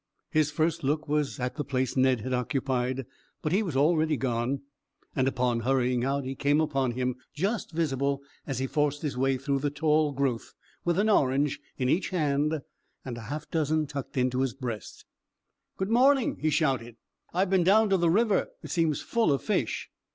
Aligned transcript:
His 0.31 0.49
first 0.49 0.83
look 0.83 1.07
was 1.07 1.39
at 1.39 1.57
the 1.57 1.63
place 1.63 1.95
Ned 1.95 2.21
had 2.21 2.33
occupied; 2.33 3.05
but 3.43 3.51
he 3.51 3.61
was 3.61 3.77
already 3.77 4.17
gone, 4.17 4.61
and 5.15 5.27
upon 5.27 5.59
hurrying 5.59 6.03
out 6.03 6.23
he 6.23 6.33
came 6.33 6.59
upon 6.59 6.93
him 6.93 7.17
just 7.35 7.71
visible 7.71 8.23
as 8.47 8.57
he 8.57 8.65
forced 8.65 9.03
his 9.03 9.15
way 9.15 9.37
through 9.37 9.59
the 9.59 9.69
tall 9.69 10.11
growth 10.11 10.55
with 10.83 10.97
an 10.97 11.07
orange 11.07 11.59
in 11.77 11.87
each 11.87 12.09
hand 12.09 12.61
and 13.05 13.15
half 13.15 13.43
a 13.43 13.47
dozen 13.51 13.85
tucked 13.85 14.17
into 14.17 14.41
his 14.41 14.55
breast. 14.55 15.05
"Morning," 15.79 16.37
he 16.41 16.49
shouted. 16.49 16.95
"I've 17.31 17.51
been 17.51 17.63
down 17.63 17.91
to 17.91 17.97
the 17.97 18.09
river. 18.09 18.47
It 18.63 18.71
seems 18.71 19.03
full 19.03 19.31
of 19.31 19.43
fish." 19.43 19.91